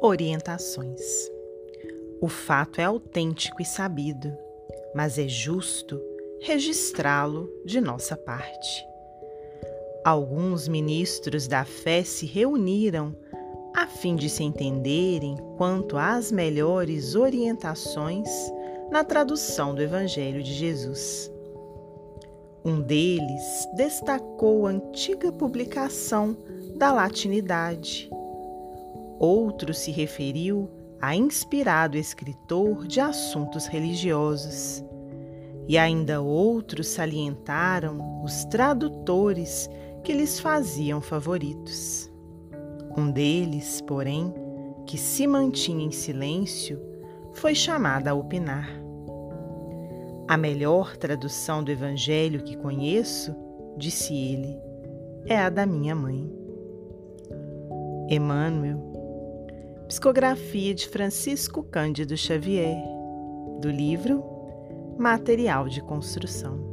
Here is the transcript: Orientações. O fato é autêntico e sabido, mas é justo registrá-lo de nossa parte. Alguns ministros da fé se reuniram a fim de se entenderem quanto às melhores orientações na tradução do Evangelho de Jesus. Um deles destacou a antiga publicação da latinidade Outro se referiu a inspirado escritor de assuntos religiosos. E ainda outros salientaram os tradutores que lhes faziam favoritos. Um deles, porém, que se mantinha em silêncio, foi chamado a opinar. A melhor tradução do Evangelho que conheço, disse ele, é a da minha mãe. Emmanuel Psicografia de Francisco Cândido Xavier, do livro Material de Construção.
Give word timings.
Orientações. 0.00 1.00
O 2.20 2.28
fato 2.28 2.80
é 2.80 2.84
autêntico 2.84 3.60
e 3.60 3.64
sabido, 3.64 4.32
mas 4.94 5.18
é 5.18 5.26
justo 5.26 6.00
registrá-lo 6.40 7.50
de 7.64 7.80
nossa 7.80 8.16
parte. 8.16 8.86
Alguns 10.04 10.68
ministros 10.68 11.48
da 11.48 11.64
fé 11.64 12.04
se 12.04 12.26
reuniram 12.26 13.12
a 13.74 13.88
fim 13.88 14.14
de 14.14 14.28
se 14.28 14.44
entenderem 14.44 15.36
quanto 15.56 15.98
às 15.98 16.30
melhores 16.30 17.16
orientações 17.16 18.28
na 18.92 19.02
tradução 19.02 19.74
do 19.74 19.82
Evangelho 19.82 20.44
de 20.44 20.54
Jesus. 20.54 21.28
Um 22.64 22.80
deles 22.80 23.68
destacou 23.74 24.64
a 24.68 24.70
antiga 24.70 25.32
publicação 25.32 26.36
da 26.76 26.92
latinidade 26.92 28.08
Outro 29.18 29.74
se 29.74 29.90
referiu 29.90 30.70
a 31.00 31.14
inspirado 31.14 31.96
escritor 31.96 32.86
de 32.86 33.00
assuntos 33.00 33.66
religiosos. 33.66 34.84
E 35.66 35.76
ainda 35.76 36.20
outros 36.20 36.88
salientaram 36.88 38.22
os 38.22 38.44
tradutores 38.46 39.68
que 40.02 40.12
lhes 40.12 40.40
faziam 40.40 41.00
favoritos. 41.00 42.10
Um 42.96 43.10
deles, 43.10 43.80
porém, 43.82 44.32
que 44.86 44.96
se 44.96 45.26
mantinha 45.26 45.84
em 45.84 45.90
silêncio, 45.90 46.80
foi 47.34 47.54
chamado 47.54 48.08
a 48.08 48.14
opinar. 48.14 48.68
A 50.26 50.36
melhor 50.36 50.96
tradução 50.96 51.62
do 51.62 51.70
Evangelho 51.70 52.42
que 52.42 52.56
conheço, 52.56 53.34
disse 53.76 54.14
ele, 54.14 54.58
é 55.26 55.38
a 55.38 55.50
da 55.50 55.66
minha 55.66 55.94
mãe. 55.94 56.30
Emmanuel 58.08 58.97
Psicografia 59.88 60.74
de 60.74 60.86
Francisco 60.86 61.62
Cândido 61.62 62.14
Xavier, 62.14 62.76
do 63.58 63.70
livro 63.70 64.22
Material 64.98 65.66
de 65.66 65.80
Construção. 65.80 66.67